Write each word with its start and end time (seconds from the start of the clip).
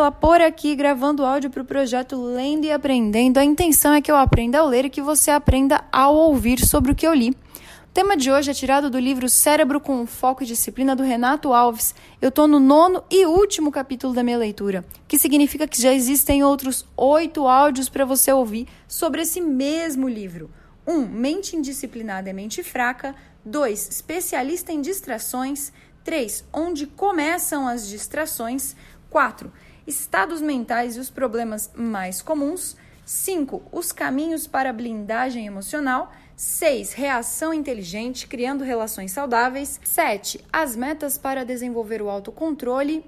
Estrela 0.00 0.10
por 0.10 0.40
aqui, 0.40 0.74
gravando 0.74 1.26
áudio 1.26 1.50
para 1.50 1.60
o 1.60 1.64
projeto 1.64 2.16
Lendo 2.16 2.64
e 2.64 2.72
Aprendendo. 2.72 3.36
A 3.36 3.44
intenção 3.44 3.92
é 3.92 4.00
que 4.00 4.10
eu 4.10 4.16
aprenda 4.16 4.58
ao 4.58 4.66
ler 4.66 4.86
e 4.86 4.90
que 4.90 5.02
você 5.02 5.30
aprenda 5.30 5.84
ao 5.92 6.14
ouvir 6.14 6.58
sobre 6.64 6.90
o 6.90 6.94
que 6.94 7.06
eu 7.06 7.12
li. 7.12 7.30
O 7.30 7.92
tema 7.92 8.16
de 8.16 8.30
hoje 8.30 8.50
é 8.50 8.54
tirado 8.54 8.88
do 8.88 8.98
livro 8.98 9.28
Cérebro 9.28 9.78
com 9.78 10.06
Foco 10.06 10.42
e 10.42 10.46
Disciplina, 10.46 10.96
do 10.96 11.02
Renato 11.02 11.52
Alves. 11.52 11.94
Eu 12.18 12.30
estou 12.30 12.48
no 12.48 12.58
nono 12.58 13.04
e 13.10 13.26
último 13.26 13.70
capítulo 13.70 14.14
da 14.14 14.22
minha 14.22 14.38
leitura, 14.38 14.86
que 15.06 15.18
significa 15.18 15.68
que 15.68 15.82
já 15.82 15.92
existem 15.92 16.42
outros 16.42 16.86
oito 16.96 17.46
áudios 17.46 17.90
para 17.90 18.06
você 18.06 18.32
ouvir 18.32 18.68
sobre 18.88 19.20
esse 19.20 19.38
mesmo 19.38 20.08
livro. 20.08 20.50
1. 20.86 20.94
Um, 20.94 21.06
mente 21.06 21.56
indisciplinada 21.56 22.30
é 22.30 22.32
mente 22.32 22.62
fraca. 22.62 23.14
2. 23.44 23.90
Especialista 23.90 24.72
em 24.72 24.80
distrações. 24.80 25.70
3. 26.04 26.44
Onde 26.54 26.86
começam 26.86 27.68
as 27.68 27.86
distrações. 27.86 28.74
4. 29.10 29.52
Estados 29.90 30.40
mentais 30.40 30.96
e 30.96 31.00
os 31.00 31.10
problemas 31.10 31.68
mais 31.74 32.22
comuns. 32.22 32.76
5. 33.04 33.60
Os 33.72 33.90
caminhos 33.90 34.46
para 34.46 34.72
blindagem 34.72 35.48
emocional. 35.48 36.12
6. 36.36 36.92
Reação 36.92 37.52
inteligente, 37.52 38.28
criando 38.28 38.62
relações 38.62 39.10
saudáveis. 39.10 39.80
7. 39.82 40.44
As 40.52 40.76
metas 40.76 41.18
para 41.18 41.44
desenvolver 41.44 42.00
o 42.00 42.08
autocontrole. 42.08 43.04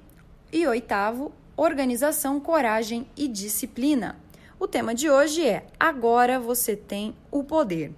E 0.53 0.67
oitavo, 0.67 1.31
organização, 1.57 2.41
coragem 2.41 3.07
e 3.17 3.29
disciplina. 3.29 4.17
O 4.59 4.67
tema 4.67 4.93
de 4.93 5.09
hoje 5.09 5.47
é 5.47 5.65
Agora 5.79 6.41
você 6.41 6.75
tem 6.75 7.15
o 7.31 7.45
poder. 7.45 7.95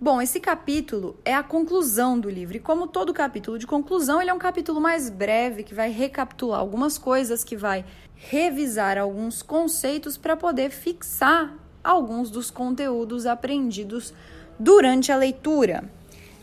Bom, 0.00 0.22
esse 0.22 0.38
capítulo 0.38 1.16
é 1.24 1.34
a 1.34 1.42
conclusão 1.42 2.20
do 2.20 2.30
livro, 2.30 2.56
e 2.56 2.60
como 2.60 2.86
todo 2.86 3.12
capítulo 3.12 3.58
de 3.58 3.66
conclusão, 3.66 4.22
ele 4.22 4.30
é 4.30 4.32
um 4.32 4.38
capítulo 4.38 4.80
mais 4.80 5.10
breve 5.10 5.64
que 5.64 5.74
vai 5.74 5.90
recapitular 5.90 6.60
algumas 6.60 6.96
coisas, 6.96 7.42
que 7.42 7.56
vai 7.56 7.84
revisar 8.14 8.96
alguns 8.96 9.42
conceitos 9.42 10.16
para 10.16 10.36
poder 10.36 10.70
fixar 10.70 11.52
alguns 11.82 12.30
dos 12.30 12.48
conteúdos 12.48 13.26
aprendidos 13.26 14.14
durante 14.56 15.10
a 15.10 15.16
leitura. 15.16 15.90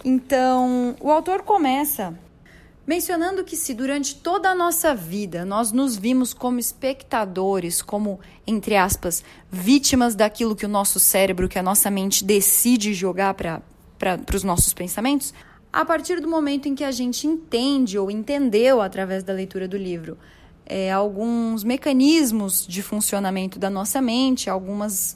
Então, 0.04 0.94
o 1.00 1.10
autor 1.10 1.44
começa 1.44 2.14
mencionando 2.86 3.44
que 3.44 3.56
se 3.56 3.74
durante 3.74 4.16
toda 4.16 4.50
a 4.50 4.56
nossa 4.56 4.94
vida 4.94 5.44
nós 5.44 5.72
nos 5.72 5.96
vimos 5.98 6.34
como 6.34 6.60
espectadores, 6.60 7.82
como, 7.82 8.20
entre 8.46 8.76
aspas, 8.76 9.24
vítimas 9.52 10.16
daquilo 10.16 10.56
que 10.56 10.66
o 10.66 10.70
nosso 10.70 11.00
cérebro, 11.00 11.50
que 11.50 11.60
a 11.60 11.64
nossa 11.64 11.90
mente 11.90 12.24
decide 12.24 12.94
jogar 12.94 13.34
para 13.34 13.62
os 14.34 14.44
nossos 14.44 14.74
pensamentos, 14.74 15.34
a 15.74 15.84
partir 15.84 16.22
do 16.22 16.28
momento 16.28 16.68
em 16.68 16.76
que 16.76 16.84
a 16.84 16.92
gente 16.92 17.28
entende 17.28 17.98
ou 17.98 18.10
entendeu 18.10 18.82
através 18.82 19.24
da 19.24 19.34
leitura 19.34 19.68
do 19.68 19.78
livro 19.78 20.18
é, 20.66 20.92
alguns 20.92 21.64
mecanismos 21.64 22.66
de 22.68 22.82
funcionamento 22.82 23.60
da 23.60 23.70
nossa 23.70 24.02
mente, 24.02 24.50
algumas, 24.50 25.16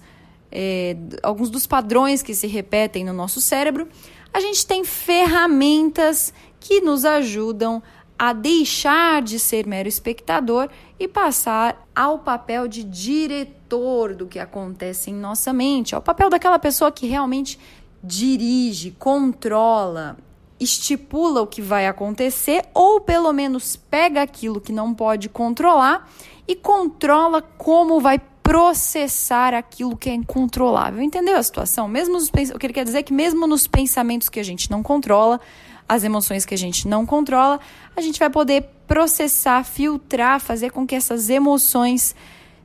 é, 0.52 0.96
alguns 1.24 1.50
dos 1.50 1.66
padrões 1.66 2.22
que 2.22 2.36
se 2.36 2.48
repetem 2.48 3.04
no 3.04 3.14
nosso 3.14 3.42
cérebro, 3.42 3.88
a 4.32 4.40
gente 4.40 4.66
tem 4.66 4.86
ferramentas 4.86 6.32
que 6.60 6.82
nos 6.82 7.06
ajudam 7.06 7.82
a 8.18 8.34
deixar 8.34 9.22
de 9.22 9.40
ser 9.40 9.66
mero 9.66 9.88
espectador 9.88 10.68
e 11.00 11.08
passar 11.08 11.88
ao 11.96 12.20
papel 12.20 12.68
de 12.68 12.84
diretor 12.84 14.14
do 14.14 14.28
que 14.28 14.40
acontece 14.40 15.10
em 15.10 15.14
nossa 15.14 15.54
mente, 15.54 15.96
ao 15.96 16.02
papel 16.02 16.30
daquela 16.30 16.60
pessoa 16.60 16.92
que 16.92 17.08
realmente 17.08 17.58
dirige, 18.04 18.92
controla, 18.92 20.18
estipula 20.60 21.42
o 21.42 21.48
que 21.48 21.62
vai 21.62 21.88
acontecer 21.88 22.66
ou 22.74 23.00
pelo 23.00 23.32
menos 23.32 23.78
pega 23.78 24.22
aquilo 24.22 24.60
que 24.60 24.74
não 24.74 24.94
pode 24.94 25.30
controlar 25.30 26.10
e 26.46 26.56
controla 26.56 27.42
como 27.42 28.02
vai 28.02 28.20
processar 28.44 29.54
aquilo 29.54 29.96
que 29.96 30.10
é 30.10 30.14
incontrolável. 30.14 31.02
Entendeu 31.02 31.38
a 31.38 31.44
situação? 31.44 31.88
Mesmo 31.88 32.16
nos, 32.16 32.30
o 32.30 32.58
que 32.60 32.66
ele 32.66 32.74
quer 32.74 32.84
dizer 32.84 32.98
é 32.98 33.04
que 33.04 33.14
mesmo 33.14 33.46
nos 33.46 33.68
pensamentos 33.68 34.28
que 34.28 34.40
a 34.40 34.44
gente 34.44 34.72
não 34.72 34.82
controla, 34.82 35.40
as 35.90 36.04
emoções 36.04 36.46
que 36.46 36.54
a 36.54 36.58
gente 36.58 36.88
não 36.88 37.04
controla, 37.04 37.60
a 37.98 38.02
gente 38.02 38.20
vai 38.20 38.30
poder 38.30 38.70
processar, 38.88 39.64
filtrar, 39.64 40.40
fazer 40.40 40.70
com 40.72 40.86
que 40.86 40.94
essas 40.94 41.32
emoções 41.32 42.16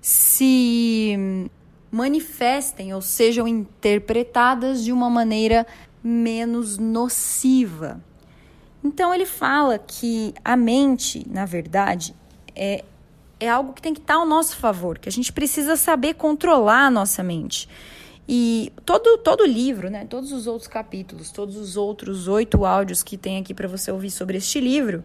se 0.02 1.48
manifestem 1.90 2.92
ou 2.92 3.00
sejam 3.00 3.48
interpretadas 3.48 4.84
de 4.84 4.92
uma 4.92 5.08
maneira 5.08 5.66
menos 6.02 6.76
nociva. 6.76 7.98
Então 8.82 9.14
ele 9.14 9.24
fala 9.24 9.78
que 9.78 10.34
a 10.44 10.54
mente, 10.54 11.26
na 11.30 11.46
verdade, 11.46 12.14
é, 12.54 12.84
é 13.40 13.48
algo 13.48 13.72
que 13.72 13.80
tem 13.80 13.94
que 13.94 14.00
estar 14.00 14.16
ao 14.16 14.26
nosso 14.26 14.56
favor, 14.56 14.98
que 14.98 15.08
a 15.08 15.12
gente 15.12 15.32
precisa 15.32 15.76
saber 15.76 16.14
controlar 16.14 16.86
a 16.86 16.90
nossa 16.90 17.22
mente. 17.22 17.66
E 18.28 18.72
todo 18.86 19.18
todo 19.18 19.44
livro, 19.44 19.90
né, 19.90 20.06
todos 20.06 20.32
os 20.32 20.46
outros 20.46 20.66
capítulos, 20.66 21.30
todos 21.30 21.56
os 21.56 21.76
outros 21.76 22.26
oito 22.26 22.64
áudios 22.64 23.02
que 23.02 23.18
tem 23.18 23.38
aqui 23.38 23.52
para 23.52 23.68
você 23.68 23.92
ouvir 23.92 24.10
sobre 24.10 24.38
este 24.38 24.60
livro, 24.60 25.04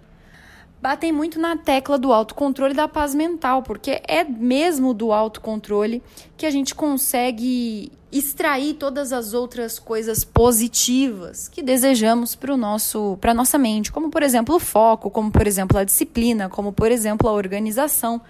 batem 0.82 1.12
muito 1.12 1.40
na 1.40 1.58
tecla 1.58 1.98
do 1.98 2.14
autocontrole 2.14 2.74
da 2.74 2.88
paz 2.88 3.14
mental, 3.14 3.62
porque 3.62 4.02
é 4.08 4.24
mesmo 4.24 4.94
do 4.94 5.12
autocontrole 5.12 6.02
que 6.38 6.46
a 6.46 6.52
gente 6.52 6.74
consegue 6.74 7.92
extrair 8.12 8.76
todas 8.76 9.14
as 9.14 9.34
outras 9.34 9.78
coisas 9.78 10.24
positivas 10.24 11.48
que 11.48 11.62
desejamos 11.62 12.36
para 12.36 12.54
o 12.54 12.58
nosso 12.58 13.18
para 13.22 13.34
nossa 13.34 13.58
mente, 13.58 13.92
como 13.92 14.10
por 14.10 14.24
exemplo 14.24 14.56
o 14.56 14.60
foco, 14.60 15.12
como 15.12 15.32
por 15.32 15.46
exemplo 15.46 15.78
a 15.78 15.84
disciplina, 15.84 16.50
como 16.50 16.72
por 16.72 16.92
exemplo 16.92 17.28
a 17.30 17.34
organização. 17.34 18.22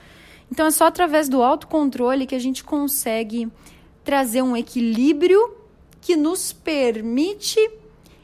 Então 0.51 0.65
é 0.65 0.71
só 0.71 0.87
através 0.87 1.29
do 1.29 1.43
autocontrole 1.43 2.25
que 2.25 2.35
a 2.35 2.39
gente 2.39 2.63
consegue 2.63 3.47
trazer 4.09 4.41
um 4.41 4.57
equilíbrio 4.57 5.53
que 6.01 6.15
nos 6.15 6.51
permite 6.51 7.59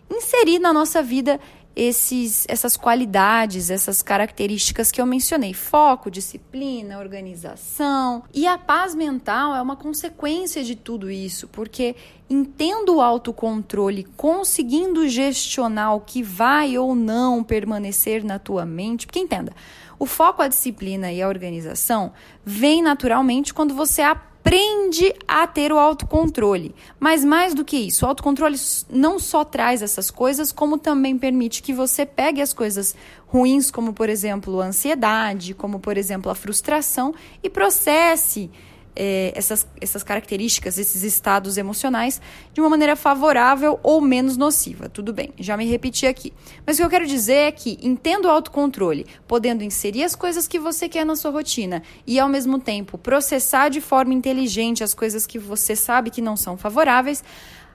inserir 0.09 0.57
na 0.57 0.73
nossa 0.73 1.03
vida 1.03 1.40
esses, 1.75 2.44
essas 2.47 2.75
qualidades, 2.75 3.69
essas 3.69 4.01
características 4.01 4.91
que 4.91 5.00
eu 5.00 5.06
mencionei: 5.06 5.53
foco, 5.53 6.09
disciplina, 6.09 6.97
organização. 6.97 8.24
E 8.34 8.47
a 8.47 8.57
paz 8.57 8.95
mental 8.95 9.56
é 9.56 9.62
uma 9.62 9.75
consequência 9.75 10.63
de 10.63 10.75
tudo 10.75 11.07
isso, 11.12 11.47
porque 11.50 11.95
entendo 12.28 12.95
o 12.95 13.01
autocontrole, 13.01 14.06
conseguindo 14.18 15.07
gestionar 15.07 15.94
o 15.94 16.01
que 16.01 16.24
vai 16.24 16.79
ou 16.79 16.95
não 16.95 17.44
permanecer 17.44 18.24
na 18.24 18.40
tua 18.40 18.66
mente. 18.66 19.06
Porque 19.06 19.19
entenda, 19.19 19.53
o 20.00 20.07
foco, 20.07 20.41
a 20.41 20.47
disciplina 20.47 21.12
e 21.12 21.22
a 21.22 21.28
organização 21.28 22.12
vem 22.44 22.81
naturalmente 22.81 23.53
quando 23.53 23.75
você 23.75 24.01
aprende 24.01 24.34
aprende 24.45 25.11
a 25.28 25.47
ter 25.47 25.73
o 25.73 25.79
autocontrole. 25.79 26.75
Mas 27.00 27.25
mais 27.25 27.56
do 27.56 27.66
que 27.66 27.75
isso, 27.75 28.06
o 28.06 28.07
autocontrole 28.07 28.56
não 28.91 29.17
só 29.17 29.44
traz 29.44 29.81
essas 29.81 30.11
coisas, 30.11 30.51
como 30.51 30.78
também 30.78 31.17
permite 31.17 31.63
que 31.63 31.73
você 31.73 32.06
pegue 32.06 32.41
as 32.41 32.53
coisas 32.53 32.95
ruins, 33.25 33.72
como 33.72 33.91
por 33.91 34.07
exemplo 34.07 34.61
a 34.61 34.67
ansiedade, 34.67 35.56
como 35.56 35.79
por 35.79 35.97
exemplo 35.97 36.31
a 36.31 36.35
frustração, 36.35 37.16
e 37.41 37.50
processe 37.50 38.51
é, 38.95 39.33
essas, 39.35 39.67
essas 39.81 40.03
características, 40.03 40.78
esses 40.78 41.03
estados 41.03 41.57
emocionais 41.57 42.22
de 42.53 42.61
uma 42.61 42.69
maneira 42.69 42.95
favorável 42.95 43.79
ou 43.83 44.00
menos 44.00 44.38
nociva. 44.38 44.88
Tudo 44.88 45.13
bem, 45.13 45.31
já 45.38 45.57
me 45.57 45.66
repeti 45.66 46.07
aqui. 46.07 46.33
Mas 46.66 46.78
o 46.78 46.79
que 46.79 46.85
eu 46.85 46.89
quero 46.89 47.06
dizer 47.06 47.33
é 47.33 47.51
que 47.51 47.78
entendo 47.81 48.25
o 48.25 48.31
autocontrole, 48.31 49.06
podendo 49.28 49.63
inserir 49.63 50.03
as 50.03 50.16
coisas 50.16 50.47
que 50.47 50.59
você 50.59 50.88
quer 50.88 51.06
na 51.06 51.15
sua 51.15 51.31
rotina 51.31 51.83
e 52.07 52.19
ao 52.19 52.30
mesmo 52.30 52.59
tempo 52.59 52.97
processar 52.97 53.69
de 53.69 53.81
forma 53.81 54.13
inteligente 54.13 54.83
as 54.83 54.94
coisas 54.94 55.25
que 55.25 55.38
você 55.38 55.75
sabe 55.75 56.09
que 56.09 56.21
não 56.21 56.38
são 56.38 56.57
favoráveis, 56.57 57.24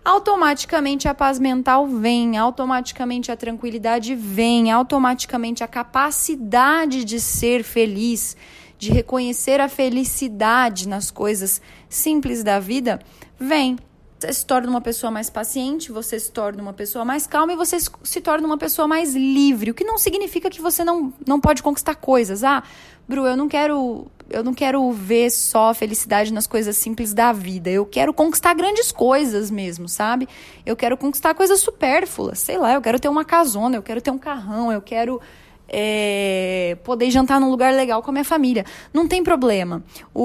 automaticamente 0.04 1.08
a 1.08 1.14
paz 1.14 1.38
mental 1.38 1.86
vem, 1.86 2.38
automaticamente 2.38 3.30
a 3.30 3.36
tranquilidade 3.36 4.14
vem, 4.14 4.70
automaticamente 4.70 5.62
a 5.62 5.68
capacidade 5.68 7.04
de 7.04 7.20
ser 7.20 7.62
feliz 7.62 8.36
de 8.80 8.90
reconhecer 8.90 9.60
a 9.60 9.68
felicidade 9.68 10.88
nas 10.88 11.10
coisas 11.10 11.60
simples 11.88 12.42
da 12.42 12.58
vida, 12.58 12.98
vem. 13.38 13.78
Você 14.18 14.32
se 14.32 14.44
torna 14.44 14.68
uma 14.68 14.80
pessoa 14.80 15.10
mais 15.10 15.30
paciente, 15.30 15.92
você 15.92 16.18
se 16.18 16.30
torna 16.30 16.62
uma 16.62 16.72
pessoa 16.72 17.04
mais 17.04 17.26
calma 17.26 17.52
e 17.52 17.56
você 17.56 17.78
se 17.80 18.20
torna 18.20 18.46
uma 18.46 18.58
pessoa 18.58 18.88
mais 18.88 19.14
livre. 19.14 19.70
O 19.70 19.74
que 19.74 19.84
não 19.84 19.96
significa 19.96 20.50
que 20.50 20.60
você 20.60 20.82
não, 20.82 21.12
não 21.26 21.40
pode 21.40 21.62
conquistar 21.62 21.94
coisas. 21.94 22.42
Ah, 22.42 22.62
Bru, 23.08 23.26
eu 23.26 23.36
não 23.36 23.48
quero 23.48 24.10
eu 24.30 24.44
não 24.44 24.54
quero 24.54 24.90
ver 24.92 25.30
só 25.30 25.74
felicidade 25.74 26.32
nas 26.32 26.46
coisas 26.46 26.76
simples 26.76 27.12
da 27.12 27.32
vida. 27.32 27.68
Eu 27.68 27.84
quero 27.84 28.14
conquistar 28.14 28.54
grandes 28.54 28.92
coisas 28.92 29.50
mesmo, 29.50 29.88
sabe? 29.88 30.28
Eu 30.64 30.76
quero 30.76 30.96
conquistar 30.96 31.34
coisas 31.34 31.60
supérfluas. 31.60 32.38
Sei 32.38 32.56
lá, 32.56 32.74
eu 32.74 32.80
quero 32.80 33.00
ter 33.00 33.08
uma 33.08 33.24
casona, 33.24 33.76
eu 33.76 33.82
quero 33.82 34.00
ter 34.00 34.10
um 34.10 34.18
carrão, 34.18 34.72
eu 34.72 34.80
quero 34.80 35.20
é, 35.70 36.76
poder 36.82 37.10
jantar 37.10 37.40
num 37.40 37.48
lugar 37.48 37.72
legal 37.72 38.02
com 38.02 38.10
a 38.10 38.12
minha 38.12 38.24
família. 38.24 38.64
Não 38.92 39.06
tem 39.06 39.22
problema. 39.22 39.82
O, 40.12 40.24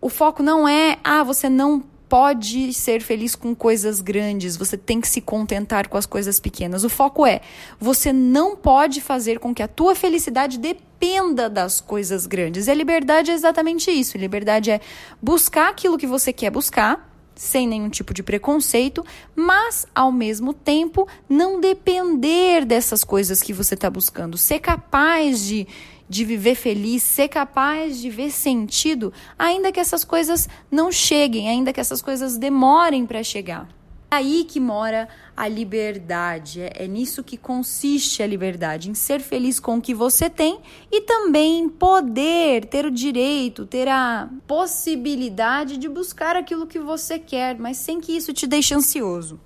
o, 0.00 0.06
o 0.06 0.08
foco 0.08 0.42
não 0.42 0.68
é, 0.68 0.98
ah, 1.02 1.24
você 1.24 1.48
não 1.48 1.82
pode 2.12 2.74
ser 2.74 3.00
feliz 3.00 3.34
com 3.34 3.54
coisas 3.54 4.02
grandes, 4.02 4.54
você 4.54 4.76
tem 4.76 5.00
que 5.00 5.08
se 5.08 5.22
contentar 5.22 5.88
com 5.88 5.96
as 5.96 6.04
coisas 6.04 6.38
pequenas. 6.38 6.84
O 6.84 6.90
foco 6.90 7.26
é, 7.26 7.40
você 7.80 8.12
não 8.12 8.54
pode 8.54 9.00
fazer 9.00 9.38
com 9.38 9.54
que 9.54 9.62
a 9.62 9.68
tua 9.68 9.94
felicidade 9.94 10.58
dependa 10.58 11.48
das 11.48 11.80
coisas 11.80 12.26
grandes. 12.26 12.66
E 12.66 12.70
a 12.70 12.74
liberdade 12.74 13.30
é 13.30 13.34
exatamente 13.34 13.90
isso. 13.90 14.18
liberdade 14.18 14.70
é 14.70 14.80
buscar 15.22 15.70
aquilo 15.70 15.96
que 15.96 16.06
você 16.06 16.34
quer 16.34 16.50
buscar, 16.50 17.11
sem 17.34 17.66
nenhum 17.66 17.88
tipo 17.88 18.12
de 18.14 18.22
preconceito, 18.22 19.04
mas 19.34 19.86
ao 19.94 20.12
mesmo 20.12 20.52
tempo 20.52 21.06
não 21.28 21.60
depender 21.60 22.64
dessas 22.64 23.04
coisas 23.04 23.42
que 23.42 23.52
você 23.52 23.74
está 23.74 23.90
buscando, 23.90 24.36
ser 24.36 24.60
capaz 24.60 25.44
de 25.44 25.66
de 26.08 26.26
viver 26.26 26.54
feliz, 26.54 27.02
ser 27.02 27.28
capaz 27.28 27.98
de 27.98 28.10
ver 28.10 28.30
sentido, 28.30 29.14
ainda 29.38 29.72
que 29.72 29.80
essas 29.80 30.04
coisas 30.04 30.46
não 30.70 30.92
cheguem, 30.92 31.48
ainda 31.48 31.72
que 31.72 31.80
essas 31.80 32.02
coisas 32.02 32.36
demorem 32.36 33.06
para 33.06 33.22
chegar. 33.22 33.66
É 34.12 34.16
aí 34.16 34.44
que 34.44 34.60
mora 34.60 35.08
a 35.34 35.48
liberdade. 35.48 36.60
É, 36.60 36.84
é, 36.84 36.86
nisso 36.86 37.24
que 37.24 37.38
consiste 37.38 38.22
a 38.22 38.26
liberdade, 38.26 38.90
em 38.90 38.94
ser 38.94 39.20
feliz 39.20 39.58
com 39.58 39.78
o 39.78 39.80
que 39.80 39.94
você 39.94 40.28
tem 40.28 40.60
e 40.90 41.00
também 41.00 41.66
poder 41.66 42.66
ter 42.66 42.84
o 42.84 42.90
direito, 42.90 43.64
ter 43.64 43.88
a 43.88 44.28
possibilidade 44.46 45.78
de 45.78 45.88
buscar 45.88 46.36
aquilo 46.36 46.66
que 46.66 46.78
você 46.78 47.18
quer, 47.18 47.58
mas 47.58 47.78
sem 47.78 48.02
que 48.02 48.12
isso 48.14 48.34
te 48.34 48.46
deixe 48.46 48.74
ansioso. 48.74 49.40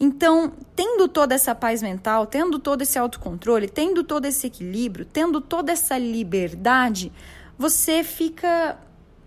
Então, 0.00 0.54
tendo 0.74 1.06
toda 1.06 1.34
essa 1.34 1.54
paz 1.54 1.82
mental, 1.82 2.26
tendo 2.26 2.58
todo 2.58 2.80
esse 2.80 2.98
autocontrole, 2.98 3.68
tendo 3.68 4.02
todo 4.02 4.24
esse 4.24 4.46
equilíbrio, 4.46 5.04
tendo 5.04 5.42
toda 5.42 5.70
essa 5.70 5.98
liberdade, 5.98 7.12
você 7.58 8.02
fica 8.02 8.78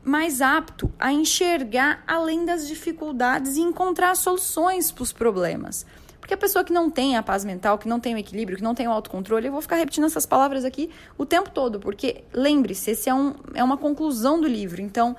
mais 0.07 0.41
apto 0.41 0.89
a 0.97 1.11
enxergar 1.11 2.01
além 2.07 2.45
das 2.45 2.65
dificuldades 2.65 3.57
e 3.57 3.61
encontrar 3.61 4.15
soluções 4.15 4.89
para 4.89 5.03
os 5.03 5.11
problemas. 5.11 5.85
Porque 6.17 6.33
a 6.33 6.37
pessoa 6.37 6.63
que 6.63 6.71
não 6.71 6.89
tem 6.89 7.17
a 7.17 7.23
paz 7.23 7.43
mental, 7.43 7.77
que 7.77 7.89
não 7.89 7.99
tem 7.99 8.15
o 8.15 8.17
equilíbrio, 8.17 8.57
que 8.57 8.63
não 8.63 8.73
tem 8.73 8.87
o 8.87 8.91
autocontrole, 8.91 9.47
eu 9.47 9.51
vou 9.51 9.61
ficar 9.61 9.75
repetindo 9.75 10.05
essas 10.05 10.25
palavras 10.25 10.63
aqui 10.63 10.89
o 11.17 11.25
tempo 11.25 11.49
todo, 11.49 11.77
porque 11.79 12.23
lembre-se, 12.33 12.91
esse 12.91 13.09
é, 13.09 13.13
um, 13.13 13.33
é 13.53 13.63
uma 13.63 13.77
conclusão 13.77 14.39
do 14.39 14.47
livro. 14.47 14.81
Então, 14.81 15.13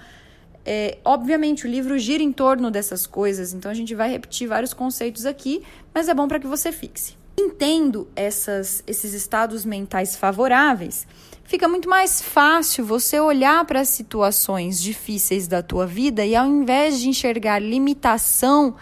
é, 0.64 0.96
obviamente, 1.04 1.66
o 1.66 1.70
livro 1.70 1.98
gira 1.98 2.22
em 2.22 2.32
torno 2.32 2.70
dessas 2.70 3.06
coisas, 3.06 3.52
então 3.52 3.70
a 3.70 3.74
gente 3.74 3.94
vai 3.94 4.10
repetir 4.10 4.48
vários 4.48 4.72
conceitos 4.72 5.26
aqui, 5.26 5.62
mas 5.94 6.08
é 6.08 6.14
bom 6.14 6.26
para 6.26 6.40
que 6.40 6.46
você 6.46 6.72
fixe. 6.72 7.14
Entendo 7.40 8.08
essas, 8.16 8.82
esses 8.84 9.12
estados 9.14 9.64
mentais 9.64 10.16
favoráveis, 10.16 11.06
fica 11.44 11.68
muito 11.68 11.88
mais 11.88 12.20
fácil 12.20 12.84
você 12.84 13.20
olhar 13.20 13.64
para 13.64 13.78
as 13.78 13.90
situações 13.90 14.82
difíceis 14.82 15.46
da 15.46 15.62
tua 15.62 15.86
vida 15.86 16.26
e 16.26 16.34
ao 16.34 16.48
invés 16.48 16.98
de 16.98 17.08
enxergar 17.08 17.60
limitação 17.60 18.74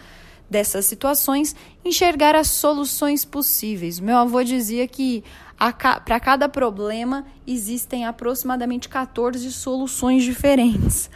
dessas 0.48 0.86
situações, 0.86 1.54
enxergar 1.84 2.34
as 2.34 2.48
soluções 2.48 3.26
possíveis. 3.26 4.00
Meu 4.00 4.16
avô 4.16 4.42
dizia 4.42 4.88
que 4.88 5.22
para 6.06 6.18
cada 6.18 6.48
problema 6.48 7.26
existem 7.46 8.06
aproximadamente 8.06 8.88
14 8.88 9.52
soluções 9.52 10.24
diferentes. 10.24 11.10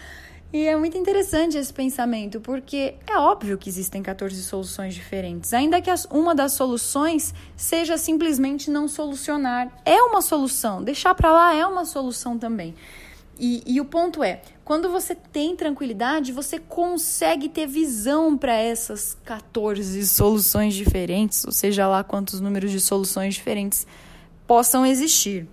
E 0.52 0.67
é 0.67 0.76
muito 0.76 0.99
interessante 0.99 1.56
esse 1.56 1.73
pensamento, 1.73 2.41
porque 2.41 2.94
é 3.06 3.17
óbvio 3.17 3.56
que 3.56 3.69
existem 3.69 4.02
14 4.02 4.43
soluções 4.43 4.94
diferentes, 4.94 5.55
ainda 5.55 5.81
que 5.81 5.91
uma 6.11 6.35
das 6.35 6.52
soluções 6.55 7.32
seja 7.56 7.97
simplesmente 7.97 8.69
não 8.69 8.88
solucionar. 8.88 9.70
É 9.85 10.02
uma 10.02 10.20
solução, 10.20 10.82
deixar 10.82 11.14
para 11.14 11.31
lá 11.31 11.55
é 11.55 11.64
uma 11.64 11.85
solução 11.85 12.37
também. 12.37 12.75
E, 13.38 13.62
e 13.64 13.81
o 13.81 13.85
ponto 13.85 14.25
é, 14.25 14.43
quando 14.64 14.91
você 14.91 15.14
tem 15.14 15.55
tranquilidade, 15.55 16.32
você 16.32 16.58
consegue 16.58 17.49
ter 17.49 17.67
visão 17.67 18.37
para 18.37 18.52
essas 18.52 19.17
14 19.25 20.05
soluções 20.06 20.75
diferentes, 20.75 21.44
ou 21.44 21.52
seja 21.52 21.87
lá 21.87 22.02
quantos 22.02 22.41
números 22.41 22.73
de 22.73 22.81
soluções 22.81 23.35
diferentes 23.35 23.87
possam 24.49 24.85
existir. 24.85 25.49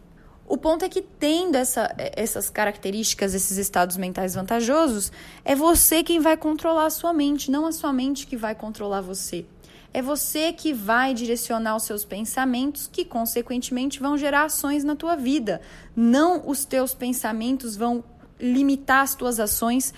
O 0.48 0.58
ponto 0.58 0.86
é 0.86 0.90
que, 0.90 1.02
tendo 1.02 1.56
essa, 1.56 1.94
essas 1.98 2.50
características, 2.50 3.34
esses 3.34 3.58
estados 3.58 3.98
mentais 3.98 4.34
vantajosos, 4.34 5.12
é 5.44 5.54
você 5.54 6.02
quem 6.02 6.22
vai 6.22 6.38
controlar 6.38 6.86
a 6.86 6.90
sua 6.90 7.12
mente, 7.12 7.52
não 7.52 7.66
a 7.66 7.72
sua 7.74 7.92
mente 7.92 8.26
que 8.26 8.38
vai 8.38 8.56
controlar 8.56 9.02
você. 9.02 9.46
É 9.94 10.02
você 10.02 10.54
que 10.54 10.74
vai 10.74 11.14
direcionar 11.14 11.76
os 11.76 11.84
seus 11.84 12.06
pensamentos, 12.06 12.88
que 12.88 13.04
consequentemente 13.04 14.00
vão 14.00 14.18
gerar 14.18 14.46
ações 14.46 14.86
na 14.86 14.96
tua 14.96 15.16
vida. 15.16 15.60
Não 15.94 16.48
os 16.48 16.64
teus 16.64 16.94
pensamentos 16.94 17.76
vão 17.76 18.02
limitar 18.40 19.02
as 19.02 19.16
tuas 19.16 19.42
ações 19.42 19.94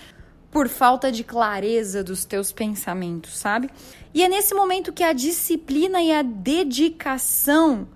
por 0.50 0.68
falta 0.68 1.12
de 1.12 1.22
clareza 1.22 2.02
dos 2.02 2.24
teus 2.24 2.50
pensamentos, 2.50 3.38
sabe? 3.38 3.70
E 4.12 4.24
é 4.24 4.28
nesse 4.28 4.52
momento 4.52 4.92
que 4.92 5.04
a 5.04 5.12
disciplina 5.12 6.02
e 6.02 6.12
a 6.12 6.22
dedicação 6.22 7.86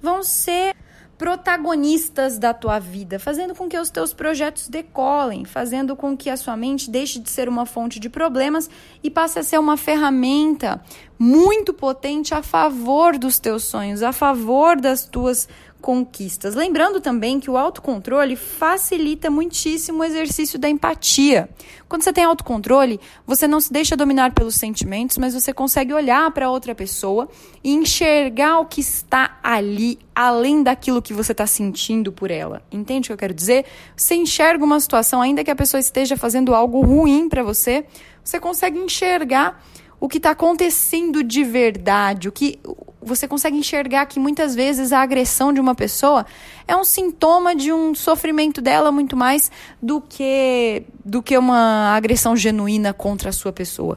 vão 0.00 0.22
ser 0.22 0.76
protagonistas 1.16 2.38
da 2.38 2.52
tua 2.52 2.78
vida, 2.78 3.18
fazendo 3.18 3.54
com 3.54 3.68
que 3.68 3.78
os 3.78 3.90
teus 3.90 4.12
projetos 4.12 4.68
decolem, 4.68 5.44
fazendo 5.44 5.94
com 5.94 6.16
que 6.16 6.28
a 6.28 6.36
sua 6.36 6.56
mente 6.56 6.90
deixe 6.90 7.18
de 7.18 7.30
ser 7.30 7.48
uma 7.48 7.64
fonte 7.64 8.00
de 8.00 8.08
problemas 8.08 8.68
e 9.02 9.10
passe 9.10 9.38
a 9.38 9.42
ser 9.42 9.58
uma 9.58 9.76
ferramenta 9.76 10.82
muito 11.18 11.72
potente 11.72 12.34
a 12.34 12.42
favor 12.42 13.16
dos 13.16 13.38
teus 13.38 13.64
sonhos, 13.64 14.02
a 14.02 14.12
favor 14.12 14.80
das 14.80 15.04
tuas 15.04 15.48
conquistas. 15.84 16.54
Lembrando 16.54 16.98
também 16.98 17.38
que 17.38 17.50
o 17.50 17.58
autocontrole 17.58 18.36
facilita 18.36 19.30
muitíssimo 19.30 20.00
o 20.00 20.04
exercício 20.04 20.58
da 20.58 20.66
empatia. 20.66 21.46
Quando 21.86 22.02
você 22.02 22.10
tem 22.10 22.24
autocontrole, 22.24 22.98
você 23.26 23.46
não 23.46 23.60
se 23.60 23.70
deixa 23.70 23.94
dominar 23.94 24.32
pelos 24.32 24.54
sentimentos, 24.54 25.18
mas 25.18 25.34
você 25.34 25.52
consegue 25.52 25.92
olhar 25.92 26.30
para 26.30 26.48
outra 26.48 26.74
pessoa 26.74 27.28
e 27.62 27.74
enxergar 27.74 28.60
o 28.60 28.64
que 28.64 28.80
está 28.80 29.38
ali, 29.42 29.98
além 30.14 30.62
daquilo 30.62 31.02
que 31.02 31.12
você 31.12 31.32
está 31.32 31.46
sentindo 31.46 32.10
por 32.10 32.30
ela. 32.30 32.62
Entende 32.72 33.08
o 33.08 33.08
que 33.08 33.12
eu 33.12 33.18
quero 33.18 33.34
dizer? 33.34 33.66
Você 33.94 34.14
enxerga 34.14 34.64
uma 34.64 34.80
situação, 34.80 35.20
ainda 35.20 35.44
que 35.44 35.50
a 35.50 35.56
pessoa 35.56 35.78
esteja 35.78 36.16
fazendo 36.16 36.54
algo 36.54 36.80
ruim 36.80 37.28
para 37.28 37.42
você, 37.42 37.84
você 38.24 38.40
consegue 38.40 38.78
enxergar 38.78 39.62
o 40.04 40.08
que 40.08 40.18
está 40.18 40.32
acontecendo 40.32 41.24
de 41.24 41.42
verdade, 41.42 42.28
o 42.28 42.32
que 42.32 42.60
você 43.00 43.26
consegue 43.26 43.56
enxergar 43.56 44.04
que 44.04 44.20
muitas 44.20 44.54
vezes 44.54 44.92
a 44.92 45.00
agressão 45.00 45.50
de 45.50 45.58
uma 45.58 45.74
pessoa 45.74 46.26
é 46.68 46.76
um 46.76 46.84
sintoma 46.84 47.56
de 47.56 47.72
um 47.72 47.94
sofrimento 47.94 48.60
dela 48.60 48.92
muito 48.92 49.16
mais 49.16 49.50
do 49.80 50.02
que 50.02 50.82
do 51.02 51.22
que 51.22 51.38
uma 51.38 51.96
agressão 51.96 52.36
genuína 52.36 52.92
contra 52.92 53.30
a 53.30 53.32
sua 53.32 53.50
pessoa. 53.50 53.96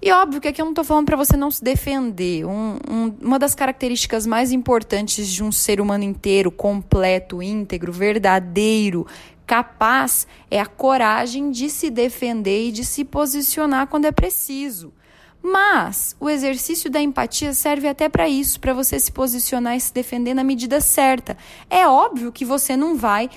E 0.00 0.10
óbvio 0.10 0.40
que 0.40 0.48
aqui 0.48 0.62
eu 0.62 0.64
não 0.64 0.72
estou 0.72 0.86
falando 0.86 1.04
para 1.04 1.18
você 1.18 1.36
não 1.36 1.50
se 1.50 1.62
defender. 1.62 2.46
Um, 2.46 2.78
um, 2.90 3.14
uma 3.20 3.38
das 3.38 3.54
características 3.54 4.26
mais 4.26 4.52
importantes 4.52 5.28
de 5.28 5.44
um 5.44 5.52
ser 5.52 5.82
humano 5.82 6.02
inteiro, 6.02 6.50
completo, 6.50 7.42
íntegro, 7.42 7.92
verdadeiro, 7.92 9.06
capaz, 9.46 10.26
é 10.50 10.58
a 10.58 10.64
coragem 10.64 11.50
de 11.50 11.68
se 11.68 11.90
defender 11.90 12.68
e 12.68 12.72
de 12.72 12.86
se 12.86 13.04
posicionar 13.04 13.86
quando 13.86 14.06
é 14.06 14.12
preciso. 14.12 14.94
Mas 15.42 16.14
o 16.20 16.30
exercício 16.30 16.88
da 16.88 17.00
empatia 17.00 17.52
serve 17.52 17.88
até 17.88 18.08
para 18.08 18.28
isso, 18.28 18.60
para 18.60 18.72
você 18.72 18.98
se 19.00 19.10
posicionar 19.10 19.76
e 19.76 19.80
se 19.80 19.92
defender 19.92 20.34
na 20.34 20.44
medida 20.44 20.80
certa. 20.80 21.36
É 21.68 21.86
óbvio 21.86 22.30
que 22.30 22.44
você 22.44 22.76
não 22.76 22.96
vai 22.96 23.28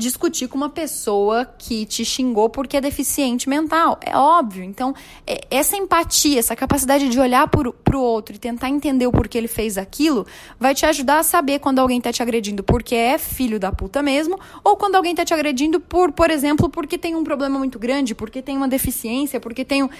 discutir 0.00 0.48
com 0.48 0.56
uma 0.56 0.70
pessoa 0.70 1.44
que 1.44 1.84
te 1.84 2.04
xingou 2.04 2.48
porque 2.48 2.76
é 2.76 2.80
deficiente 2.80 3.48
mental. 3.48 4.00
É 4.00 4.16
óbvio. 4.16 4.64
Então, 4.64 4.94
é, 5.26 5.42
essa 5.50 5.76
empatia, 5.76 6.38
essa 6.38 6.56
capacidade 6.56 7.08
de 7.08 7.20
olhar 7.20 7.46
para 7.46 7.68
o 7.68 8.00
outro 8.00 8.34
e 8.34 8.38
tentar 8.38 8.70
entender 8.70 9.06
o 9.06 9.12
porquê 9.12 9.36
ele 9.36 9.46
fez 9.46 9.76
aquilo, 9.76 10.26
vai 10.58 10.74
te 10.74 10.86
ajudar 10.86 11.18
a 11.18 11.22
saber 11.22 11.58
quando 11.58 11.78
alguém 11.78 11.98
está 11.98 12.10
te 12.10 12.22
agredindo 12.22 12.62
porque 12.62 12.94
é 12.94 13.18
filho 13.18 13.60
da 13.60 13.70
puta 13.70 14.02
mesmo, 14.02 14.40
ou 14.64 14.76
quando 14.76 14.94
alguém 14.94 15.12
está 15.12 15.24
te 15.24 15.34
agredindo 15.34 15.78
por, 15.78 16.10
por 16.12 16.30
exemplo, 16.30 16.70
porque 16.70 16.96
tem 16.96 17.14
um 17.14 17.22
problema 17.22 17.58
muito 17.58 17.78
grande, 17.78 18.14
porque 18.14 18.40
tem 18.40 18.56
uma 18.56 18.68
deficiência, 18.68 19.38
porque 19.38 19.64
tem 19.64 19.82
um. 19.82 19.90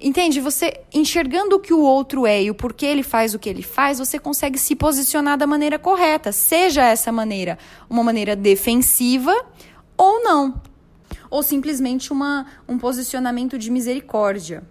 Entende? 0.00 0.40
Você 0.40 0.80
enxergando 0.92 1.56
o 1.56 1.60
que 1.60 1.72
o 1.72 1.80
outro 1.80 2.26
é 2.26 2.42
e 2.42 2.50
o 2.50 2.54
porquê 2.54 2.84
ele 2.86 3.02
faz 3.02 3.34
o 3.34 3.38
que 3.38 3.48
ele 3.48 3.62
faz, 3.62 3.98
você 3.98 4.18
consegue 4.18 4.58
se 4.58 4.76
posicionar 4.76 5.38
da 5.38 5.46
maneira 5.46 5.78
correta, 5.78 6.32
seja 6.32 6.84
essa 6.84 7.10
maneira 7.10 7.58
uma 7.88 8.04
maneira 8.04 8.36
defensiva 8.36 9.34
ou 9.96 10.22
não, 10.22 10.60
ou 11.30 11.42
simplesmente 11.42 12.12
uma, 12.12 12.46
um 12.68 12.78
posicionamento 12.78 13.58
de 13.58 13.70
misericórdia. 13.70 14.62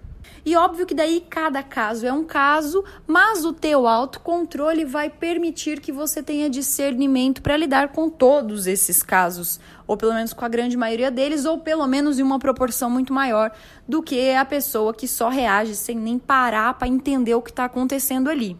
E 0.46 0.56
óbvio 0.56 0.86
que 0.86 0.94
daí 0.94 1.26
cada 1.28 1.64
caso 1.64 2.06
é 2.06 2.14
um 2.14 2.24
caso, 2.24 2.84
mas 3.08 3.44
o 3.44 3.52
teu 3.52 3.88
autocontrole 3.88 4.86
vai 4.86 5.10
permitir 5.10 5.80
que 5.80 5.92
você 5.92 6.22
tenha 6.22 6.48
discernimento 6.48 7.42
para 7.42 7.58
lidar 7.58 7.90
com 7.90 8.08
todos 8.12 8.68
esses 8.68 9.02
casos, 9.02 9.60
ou 9.88 9.98
pelo 9.98 10.14
menos 10.14 10.34
com 10.34 10.46
a 10.46 10.48
grande 10.48 10.78
maioria 10.78 11.10
deles, 11.10 11.46
ou 11.46 11.60
pelo 11.62 11.88
menos 11.88 12.20
em 12.20 12.22
uma 12.24 12.38
proporção 12.38 12.92
muito 12.92 13.12
maior 13.12 13.52
do 13.88 14.04
que 14.04 14.36
a 14.36 14.46
pessoa 14.46 14.94
que 14.94 15.08
só 15.08 15.30
reage 15.30 15.76
sem 15.76 15.98
nem 15.98 16.20
parar 16.20 16.76
para 16.76 16.88
entender 16.88 17.34
o 17.34 17.42
que 17.42 17.50
está 17.50 17.66
acontecendo 17.66 18.30
ali. 18.30 18.56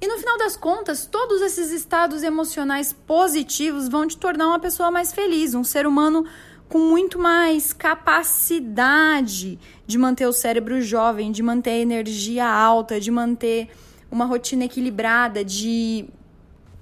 E 0.00 0.06
no 0.06 0.18
final 0.18 0.38
das 0.38 0.56
contas, 0.56 1.04
todos 1.06 1.42
esses 1.42 1.72
estados 1.72 2.22
emocionais 2.22 2.92
positivos 2.92 3.88
vão 3.88 4.06
te 4.06 4.16
tornar 4.16 4.46
uma 4.46 4.60
pessoa 4.60 4.92
mais 4.92 5.12
feliz, 5.12 5.52
um 5.54 5.64
ser 5.64 5.84
humano 5.84 6.24
com 6.68 6.78
muito 6.78 7.18
mais 7.18 7.72
capacidade 7.72 9.58
de 9.86 9.98
manter 9.98 10.26
o 10.26 10.32
cérebro 10.32 10.80
jovem, 10.82 11.32
de 11.32 11.42
manter 11.42 11.70
a 11.70 11.78
energia 11.78 12.46
alta, 12.46 13.00
de 13.00 13.10
manter 13.10 13.68
uma 14.10 14.24
rotina 14.24 14.64
equilibrada, 14.64 15.44
de 15.44 16.06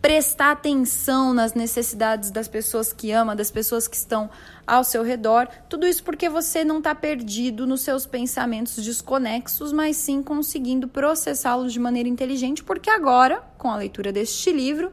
prestar 0.06 0.52
atenção 0.52 1.34
nas 1.34 1.54
necessidades 1.54 2.30
das 2.30 2.46
pessoas 2.46 2.92
que 2.92 3.10
ama, 3.10 3.34
das 3.34 3.50
pessoas 3.50 3.88
que 3.88 3.96
estão 3.96 4.30
ao 4.64 4.84
seu 4.84 5.02
redor. 5.02 5.48
Tudo 5.68 5.86
isso 5.86 6.04
porque 6.04 6.28
você 6.28 6.64
não 6.64 6.78
está 6.78 6.94
perdido 6.94 7.66
nos 7.66 7.80
seus 7.80 8.06
pensamentos 8.06 8.76
desconexos, 8.84 9.72
mas 9.72 9.96
sim 9.96 10.22
conseguindo 10.22 10.86
processá-los 10.86 11.72
de 11.72 11.80
maneira 11.80 12.08
inteligente, 12.08 12.62
porque 12.62 12.88
agora, 12.88 13.42
com 13.58 13.68
a 13.68 13.76
leitura 13.76 14.12
deste 14.12 14.52
livro, 14.52 14.92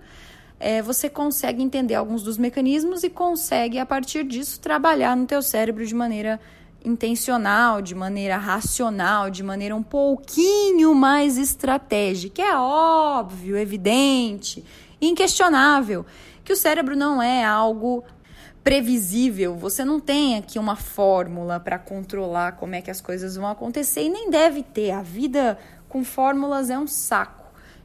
é, 0.60 0.82
você 0.82 1.10
consegue 1.10 1.62
entender 1.62 1.96
alguns 1.96 2.24
dos 2.24 2.38
mecanismos 2.38 3.04
e 3.04 3.10
consegue, 3.10 3.80
a 3.80 3.86
partir 3.86 4.24
disso, 4.24 4.60
trabalhar 4.60 5.16
no 5.16 5.26
teu 5.26 5.42
cérebro 5.42 5.86
de 5.86 5.94
maneira 5.94 6.40
intencional, 6.86 7.82
de 7.82 7.96
maneira 7.96 8.38
racional, 8.38 9.30
de 9.30 9.44
maneira 9.44 9.76
um 9.76 9.84
pouquinho 9.84 10.94
mais 10.94 11.38
estratégica. 11.38 12.42
É 12.42 12.56
óbvio, 12.58 13.58
evidente, 13.58 14.64
inquestionável 15.02 16.06
que 16.44 16.54
o 16.54 16.56
cérebro 16.56 16.96
não 16.96 17.22
é 17.22 17.44
algo 17.44 18.04
previsível. 18.64 19.56
Você 19.56 19.84
não 19.84 20.00
tem 20.00 20.38
aqui 20.38 20.58
uma 20.58 20.76
fórmula 20.76 21.60
para 21.60 21.78
controlar 21.80 22.54
como 22.54 22.76
é 22.76 22.82
que 22.82 22.92
as 22.92 23.02
coisas 23.02 23.36
vão 23.36 23.48
acontecer 23.48 24.04
e 24.04 24.10
nem 24.10 24.30
deve 24.30 24.64
ter. 24.64 24.92
A 24.92 25.02
vida 25.02 25.58
com 25.90 26.04
fórmulas 26.04 26.70
é 26.70 26.78
um 26.78 26.88
saco. 26.88 27.43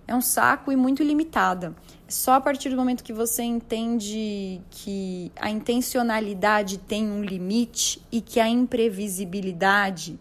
É 0.08 0.14
um 0.14 0.22
saco 0.22 0.72
e 0.72 0.76
muito 0.76 1.02
limitada. 1.02 1.74
Só 2.08 2.32
a 2.32 2.40
partir 2.40 2.70
do 2.70 2.76
momento 2.76 3.04
que 3.04 3.12
você 3.12 3.42
entende 3.42 4.62
que 4.70 5.30
a 5.36 5.50
intencionalidade 5.50 6.78
tem 6.78 7.10
um 7.10 7.22
limite 7.22 8.00
e 8.10 8.22
que 8.22 8.40
a 8.40 8.48
imprevisibilidade, 8.48 10.18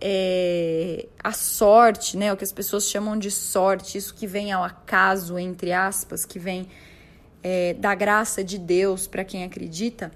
é, 0.00 1.06
a 1.22 1.32
sorte, 1.32 2.16
né, 2.16 2.32
o 2.32 2.36
que 2.38 2.44
as 2.44 2.52
pessoas 2.52 2.88
chamam 2.88 3.18
de 3.18 3.30
sorte, 3.30 3.98
isso 3.98 4.14
que 4.14 4.26
vem 4.26 4.50
ao 4.50 4.64
acaso, 4.64 5.38
entre 5.38 5.72
aspas, 5.72 6.24
que 6.24 6.38
vem 6.38 6.66
é, 7.42 7.74
da 7.74 7.94
graça 7.94 8.42
de 8.42 8.56
Deus 8.56 9.06
para 9.06 9.24
quem 9.24 9.44
acredita, 9.44 10.10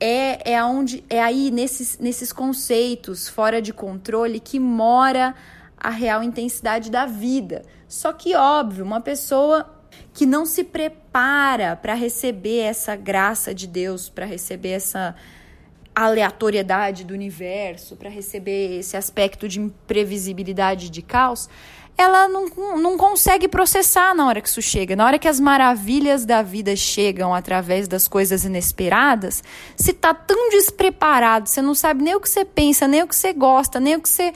é, 0.00 0.54
é, 0.54 0.64
onde, 0.64 1.04
é 1.08 1.22
aí 1.22 1.52
nesses, 1.52 1.96
nesses 2.00 2.32
conceitos 2.32 3.28
fora 3.28 3.62
de 3.62 3.72
controle 3.72 4.40
que 4.40 4.58
mora 4.58 5.36
a 5.82 5.90
real 5.90 6.22
intensidade 6.22 6.90
da 6.90 7.06
vida. 7.06 7.62
Só 7.88 8.12
que, 8.12 8.36
óbvio, 8.36 8.84
uma 8.84 9.00
pessoa 9.00 9.68
que 10.14 10.24
não 10.24 10.46
se 10.46 10.62
prepara 10.62 11.74
para 11.74 11.94
receber 11.94 12.60
essa 12.60 12.94
graça 12.94 13.52
de 13.52 13.66
Deus, 13.66 14.08
para 14.08 14.24
receber 14.24 14.70
essa 14.70 15.16
aleatoriedade 15.94 17.04
do 17.04 17.12
universo, 17.12 17.96
para 17.96 18.08
receber 18.08 18.78
esse 18.78 18.96
aspecto 18.96 19.48
de 19.48 19.60
imprevisibilidade 19.60 20.88
de 20.88 21.02
caos, 21.02 21.50
ela 21.98 22.26
não, 22.28 22.48
não 22.78 22.96
consegue 22.96 23.46
processar 23.46 24.14
na 24.14 24.26
hora 24.26 24.40
que 24.40 24.48
isso 24.48 24.62
chega. 24.62 24.96
Na 24.96 25.04
hora 25.04 25.18
que 25.18 25.28
as 25.28 25.38
maravilhas 25.38 26.24
da 26.24 26.40
vida 26.40 26.74
chegam 26.74 27.34
através 27.34 27.86
das 27.86 28.08
coisas 28.08 28.44
inesperadas, 28.44 29.42
se 29.76 29.92
tá 29.92 30.14
tão 30.14 30.48
despreparado, 30.50 31.48
você 31.48 31.60
não 31.60 31.74
sabe 31.74 32.02
nem 32.02 32.14
o 32.14 32.20
que 32.20 32.28
você 32.28 32.44
pensa, 32.44 32.88
nem 32.88 33.02
o 33.02 33.08
que 33.08 33.16
você 33.16 33.32
gosta, 33.32 33.78
nem 33.78 33.96
o 33.96 34.00
que 34.00 34.08
você 34.08 34.32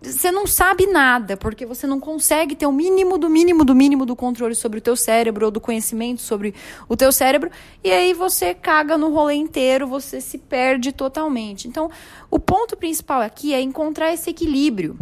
você 0.00 0.30
não 0.32 0.46
sabe 0.46 0.86
nada, 0.86 1.36
porque 1.36 1.66
você 1.66 1.86
não 1.86 2.00
consegue 2.00 2.56
ter 2.56 2.66
o 2.66 2.72
mínimo 2.72 3.18
do 3.18 3.28
mínimo 3.28 3.64
do 3.64 3.74
mínimo 3.74 4.06
do 4.06 4.16
controle 4.16 4.54
sobre 4.54 4.78
o 4.78 4.82
teu 4.82 4.96
cérebro 4.96 5.46
ou 5.46 5.50
do 5.50 5.60
conhecimento 5.60 6.22
sobre 6.22 6.54
o 6.88 6.96
teu 6.96 7.12
cérebro, 7.12 7.50
e 7.84 7.90
aí 7.90 8.12
você 8.14 8.54
caga 8.54 8.96
no 8.96 9.12
rolê 9.12 9.34
inteiro, 9.34 9.86
você 9.86 10.20
se 10.20 10.38
perde 10.38 10.92
totalmente. 10.92 11.68
Então, 11.68 11.90
o 12.30 12.38
ponto 12.38 12.76
principal 12.76 13.20
aqui 13.20 13.52
é 13.52 13.60
encontrar 13.60 14.12
esse 14.12 14.30
equilíbrio 14.30 14.98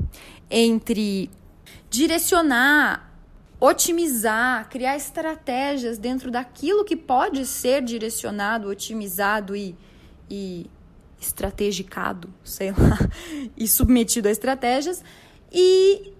entre 0.50 1.30
direcionar, 1.88 3.12
otimizar, 3.60 4.68
criar 4.68 4.96
estratégias 4.96 5.98
dentro 5.98 6.30
daquilo 6.30 6.84
que 6.84 6.96
pode 6.96 7.46
ser 7.46 7.82
direcionado, 7.82 8.68
otimizado 8.68 9.56
e, 9.56 9.74
e 10.28 10.66
estrategicado, 11.20 12.28
sei 12.44 12.70
lá, 12.70 12.98
e 13.56 13.66
submetido 13.66 14.28
a 14.28 14.30
estratégias, 14.30 15.02
e 15.52 16.12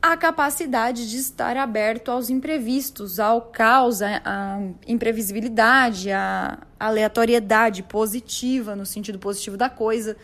a 0.00 0.16
capacidade 0.16 1.10
de 1.10 1.16
estar 1.16 1.56
aberto 1.56 2.10
aos 2.10 2.30
imprevistos, 2.30 3.18
ao 3.18 3.42
caos, 3.42 4.00
à 4.00 4.60
imprevisibilidade, 4.86 6.10
à 6.12 6.58
aleatoriedade 6.78 7.82
positiva, 7.82 8.76
no 8.76 8.86
sentido 8.86 9.18
positivo 9.18 9.56
da 9.56 9.68
coisa. 9.68 10.16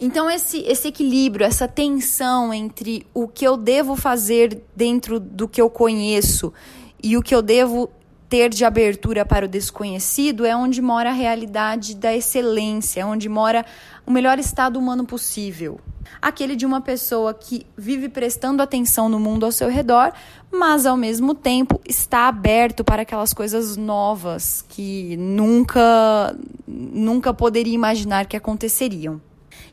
Então, 0.00 0.28
esse, 0.28 0.58
esse 0.62 0.88
equilíbrio, 0.88 1.46
essa 1.46 1.68
tensão 1.68 2.52
entre 2.52 3.06
o 3.14 3.28
que 3.28 3.46
eu 3.46 3.56
devo 3.56 3.94
fazer 3.94 4.60
dentro 4.74 5.20
do 5.20 5.46
que 5.46 5.60
eu 5.60 5.70
conheço 5.70 6.52
e 7.00 7.16
o 7.16 7.22
que 7.22 7.32
eu 7.32 7.40
devo 7.40 7.88
ter 8.32 8.48
de 8.48 8.64
abertura 8.64 9.26
para 9.26 9.44
o 9.44 9.48
desconhecido 9.48 10.46
é 10.46 10.56
onde 10.56 10.80
mora 10.80 11.10
a 11.10 11.12
realidade 11.12 11.94
da 11.94 12.16
excelência, 12.16 13.02
é 13.02 13.04
onde 13.04 13.28
mora 13.28 13.62
o 14.06 14.10
melhor 14.10 14.38
estado 14.38 14.78
humano 14.78 15.04
possível. 15.04 15.78
Aquele 16.20 16.56
de 16.56 16.64
uma 16.64 16.80
pessoa 16.80 17.34
que 17.34 17.66
vive 17.76 18.08
prestando 18.08 18.62
atenção 18.62 19.06
no 19.06 19.20
mundo 19.20 19.44
ao 19.44 19.52
seu 19.52 19.68
redor, 19.68 20.14
mas 20.50 20.86
ao 20.86 20.96
mesmo 20.96 21.34
tempo 21.34 21.78
está 21.86 22.26
aberto 22.26 22.82
para 22.82 23.02
aquelas 23.02 23.34
coisas 23.34 23.76
novas 23.76 24.64
que 24.66 25.14
nunca 25.18 26.34
nunca 26.66 27.34
poderia 27.34 27.74
imaginar 27.74 28.24
que 28.24 28.36
aconteceriam. 28.36 29.20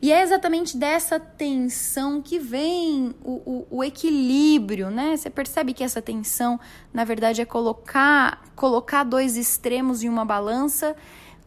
E 0.02 0.14
é 0.14 0.22
exatamente 0.22 0.78
dessa 0.78 1.20
tensão 1.20 2.22
que 2.22 2.40
vem 2.40 3.14
o, 3.22 3.32
o, 3.32 3.68
o, 3.78 3.84
equilíbrio, 3.84 4.90
né? 4.90 5.18
Você 5.18 5.30
percebe 5.30 5.74
que 5.74 5.84
essa 5.84 6.02
tensão, 6.02 6.58
na 6.94 7.04
verdade, 7.04 7.42
é 7.42 7.46
colocar, 7.46 8.42
colocar 8.56 9.04
dois 9.04 9.36
extremos 9.36 10.02
em 10.02 10.08
uma 10.08 10.24
balança 10.24 10.96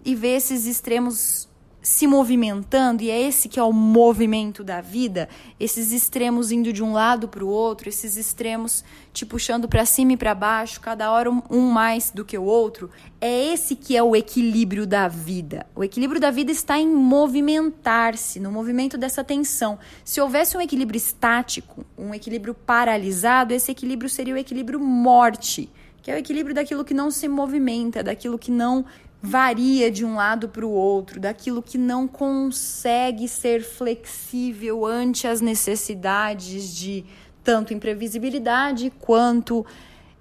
e 0.05 0.15
ver 0.15 0.37
esses 0.37 0.67
extremos 0.67 1.49
se 1.83 2.07
movimentando, 2.07 3.03
e 3.03 3.11
é 3.11 3.21
esse 3.21 3.49
que 3.49 3.59
é 3.59 3.63
o 3.63 3.73
movimento 3.73 4.63
da 4.63 4.81
vida, 4.81 5.29
esses 5.59 5.91
extremos 5.91 6.53
indo 6.53 6.73
de 6.73 6.83
um 6.83 6.93
lado 6.93 7.27
para 7.27 7.45
o 7.45 7.49
outro, 7.49 7.89
esses 7.89 8.17
extremos 8.17 8.85
te 9.13 9.27
puxando 9.27 9.69
para 9.69 9.85
cima 9.85 10.13
e 10.13 10.17
para 10.17 10.33
baixo, 10.33 10.81
cada 10.81 11.11
hora 11.11 11.29
um 11.51 11.71
mais 11.71 12.13
do 12.13 12.25
que 12.25 12.39
o 12.39 12.45
outro, 12.45 12.89
é 13.21 13.53
esse 13.53 13.75
que 13.75 13.97
é 13.97 14.03
o 14.03 14.15
equilíbrio 14.15 14.87
da 14.87 15.09
vida. 15.09 15.67
O 15.75 15.83
equilíbrio 15.83 16.21
da 16.21 16.31
vida 16.31 16.53
está 16.53 16.79
em 16.79 16.89
movimentar-se, 16.89 18.39
no 18.39 18.53
movimento 18.53 18.97
dessa 18.97 19.25
tensão. 19.25 19.77
Se 20.05 20.21
houvesse 20.21 20.57
um 20.57 20.61
equilíbrio 20.61 20.97
estático, 20.97 21.85
um 21.99 22.15
equilíbrio 22.15 22.55
paralisado, 22.55 23.53
esse 23.53 23.73
equilíbrio 23.73 24.09
seria 24.09 24.35
o 24.35 24.39
equilíbrio 24.39 24.79
morte, 24.79 25.69
que 26.01 26.11
é 26.11 26.15
o 26.15 26.19
equilíbrio 26.19 26.55
daquilo 26.55 26.85
que 26.85 26.95
não 26.95 27.11
se 27.11 27.27
movimenta, 27.29 28.03
daquilo 28.03 28.39
que 28.39 28.51
não 28.51 28.85
varia 29.23 29.89
de 29.89 30.05
um 30.05 30.17
lado 30.17 30.49
para 30.49 30.67
o 30.67 30.71
outro, 30.71 31.21
daquilo 31.21 31.63
que 31.63 31.79
não 31.79 32.09
consegue 32.09 33.29
ser 33.29 33.63
flexível 33.63 34.85
ante 34.85 35.29
as 35.29 35.41
necessidades 35.41 36.75
de 36.75 37.05
tanto 37.45 37.73
imprevisibilidade 37.73 38.93
quanto 39.01 39.65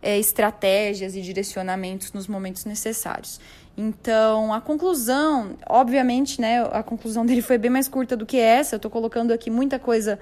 é, 0.04 0.20
estratégias 0.20 1.16
e 1.16 1.22
direcionamentos 1.22 2.14
nos 2.14 2.28
momentos 2.28 2.64
necessários. 2.64 3.40
Então, 3.76 4.54
a 4.54 4.62
conclusão, 4.62 5.58
obviamente, 5.68 6.40
né, 6.40 6.64
a 6.72 6.84
conclusão 6.84 7.26
dele 7.28 7.42
foi 7.42 7.58
bem 7.58 7.72
mais 7.72 7.88
curta 7.88 8.16
do 8.16 8.26
que 8.26 8.38
essa. 8.38 8.76
Eu 8.76 8.78
estou 8.78 8.92
colocando 8.92 9.32
aqui 9.32 9.50
muita 9.50 9.80
coisa 9.80 10.20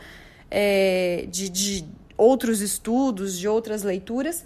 é, 0.50 1.26
de, 1.30 1.50
de 1.50 1.86
outros 2.18 2.62
estudos, 2.62 3.38
de 3.38 3.48
outras 3.48 3.84
leituras 3.84 4.46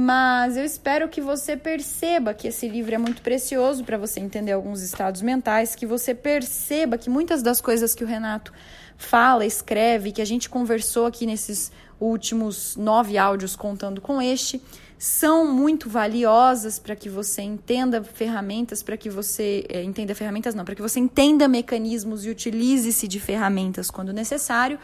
mas 0.00 0.56
eu 0.56 0.64
espero 0.64 1.08
que 1.08 1.20
você 1.20 1.56
perceba 1.56 2.32
que 2.32 2.46
esse 2.46 2.68
livro 2.68 2.94
é 2.94 2.98
muito 2.98 3.20
precioso 3.20 3.82
para 3.82 3.98
você 3.98 4.20
entender 4.20 4.52
alguns 4.52 4.80
estados 4.80 5.20
mentais, 5.20 5.74
que 5.74 5.84
você 5.84 6.14
perceba 6.14 6.96
que 6.96 7.10
muitas 7.10 7.42
das 7.42 7.60
coisas 7.60 7.96
que 7.96 8.04
o 8.04 8.06
Renato 8.06 8.52
fala, 8.96 9.44
escreve, 9.44 10.12
que 10.12 10.22
a 10.22 10.24
gente 10.24 10.48
conversou 10.48 11.04
aqui 11.04 11.26
nesses 11.26 11.72
últimos 11.98 12.76
nove 12.76 13.18
áudios 13.18 13.56
contando 13.56 14.00
com 14.00 14.22
este, 14.22 14.62
são 14.96 15.52
muito 15.52 15.90
valiosas 15.90 16.78
para 16.78 16.94
que 16.94 17.08
você 17.08 17.42
entenda 17.42 18.00
ferramentas, 18.00 18.84
para 18.84 18.96
que 18.96 19.10
você 19.10 19.66
é, 19.68 19.82
entenda 19.82 20.14
ferramentas 20.14 20.54
não, 20.54 20.64
para 20.64 20.76
que 20.76 20.82
você 20.82 21.00
entenda 21.00 21.48
mecanismos 21.48 22.24
e 22.24 22.30
utilize-se 22.30 23.08
de 23.08 23.18
ferramentas 23.18 23.90
quando 23.90 24.12
necessário, 24.12 24.78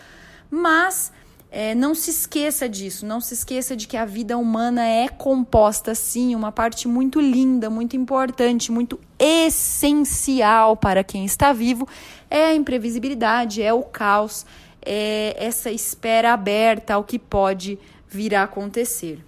mas 0.50 1.12
é, 1.56 1.72
não 1.72 1.94
se 1.94 2.10
esqueça 2.10 2.68
disso, 2.68 3.06
não 3.06 3.20
se 3.20 3.32
esqueça 3.32 3.76
de 3.76 3.86
que 3.86 3.96
a 3.96 4.04
vida 4.04 4.36
humana 4.36 4.84
é 4.84 5.08
composta, 5.08 5.94
sim, 5.94 6.34
uma 6.34 6.50
parte 6.50 6.88
muito 6.88 7.20
linda, 7.20 7.70
muito 7.70 7.96
importante, 7.96 8.72
muito 8.72 8.98
essencial 9.16 10.76
para 10.76 11.04
quem 11.04 11.24
está 11.24 11.52
vivo 11.52 11.86
é 12.28 12.46
a 12.46 12.54
imprevisibilidade, 12.56 13.62
é 13.62 13.72
o 13.72 13.84
caos, 13.84 14.44
é 14.84 15.36
essa 15.38 15.70
espera 15.70 16.32
aberta 16.32 16.94
ao 16.94 17.04
que 17.04 17.20
pode 17.20 17.78
vir 18.08 18.34
a 18.34 18.42
acontecer. 18.42 19.24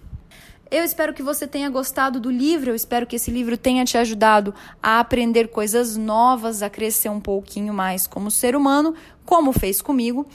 Eu 0.68 0.82
espero 0.82 1.14
que 1.14 1.22
você 1.22 1.46
tenha 1.46 1.70
gostado 1.70 2.18
do 2.18 2.28
livro, 2.28 2.70
eu 2.70 2.74
espero 2.74 3.06
que 3.06 3.14
esse 3.14 3.30
livro 3.30 3.56
tenha 3.56 3.84
te 3.84 3.96
ajudado 3.96 4.52
a 4.82 4.98
aprender 4.98 5.46
coisas 5.46 5.96
novas, 5.96 6.60
a 6.60 6.68
crescer 6.68 7.08
um 7.08 7.20
pouquinho 7.20 7.72
mais 7.72 8.04
como 8.04 8.32
ser 8.32 8.56
humano, 8.56 8.96
como 9.24 9.52
fez 9.52 9.80
comigo. 9.80 10.26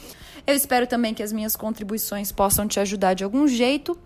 Eu 0.46 0.56
espero 0.56 0.88
também 0.88 1.14
que 1.14 1.24
as 1.24 1.32
minhas 1.32 1.56
contribuições 1.56 2.32
possam 2.32 2.68
te 2.68 2.80
ajudar 2.80 3.14
de 3.14 3.24
algum 3.24 3.48
jeito. 3.48 3.98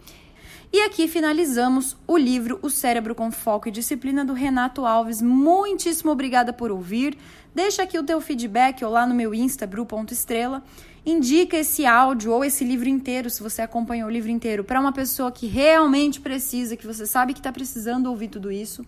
E 0.74 0.82
aqui 0.82 1.08
finalizamos 1.08 1.96
o 2.06 2.18
livro 2.18 2.60
O 2.62 2.70
Cérebro 2.70 3.16
com 3.16 3.32
Foco 3.32 3.70
e 3.70 3.72
Disciplina 3.72 4.26
do 4.26 4.34
Renato 4.34 4.86
Alves. 4.86 5.22
Muitíssimo 5.22 6.12
obrigada 6.12 6.52
por 6.52 6.72
ouvir. 6.72 7.18
Deixa 7.54 7.84
aqui 7.84 7.98
o 7.98 8.04
teu 8.04 8.20
feedback 8.20 8.84
ou 8.84 8.92
lá 8.92 9.08
no 9.08 9.16
meu 9.16 9.34
Insta, 9.34 9.66
bru.estrela. 9.66 10.62
Indica 11.06 11.56
esse 11.56 11.86
áudio 11.86 12.34
ou 12.34 12.44
esse 12.44 12.66
livro 12.66 12.90
inteiro, 12.90 13.30
se 13.30 13.42
você 13.42 13.62
acompanhou 13.62 14.10
o 14.10 14.12
livro 14.12 14.30
inteiro, 14.30 14.64
para 14.64 14.82
uma 14.82 14.92
pessoa 14.92 15.32
que 15.32 15.46
realmente 15.46 16.20
precisa, 16.20 16.76
que 16.76 16.86
você 16.86 17.06
sabe 17.06 17.34
que 17.34 17.40
está 17.40 17.54
precisando 17.54 18.08
ouvir 18.08 18.28
tudo 18.28 18.52
isso. 18.52 18.84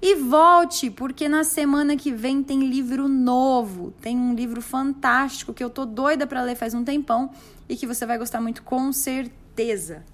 E 0.00 0.14
volte, 0.16 0.90
porque 0.90 1.28
na 1.28 1.44
semana 1.44 1.96
que 1.96 2.12
vem 2.12 2.42
tem 2.42 2.66
livro 2.68 3.08
novo. 3.08 3.92
Tem 4.00 4.16
um 4.16 4.34
livro 4.34 4.60
fantástico 4.60 5.54
que 5.54 5.62
eu 5.62 5.70
tô 5.70 5.84
doida 5.84 6.26
para 6.26 6.42
ler 6.42 6.56
faz 6.56 6.74
um 6.74 6.84
tempão 6.84 7.30
e 7.68 7.76
que 7.76 7.86
você 7.86 8.04
vai 8.04 8.18
gostar 8.18 8.40
muito 8.40 8.62
com 8.62 8.92
certeza. 8.92 10.04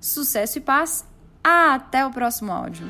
Sucesso 0.00 0.58
e 0.58 0.60
paz. 0.60 1.04
Até 1.42 2.04
o 2.04 2.10
próximo 2.10 2.52
áudio. 2.52 2.86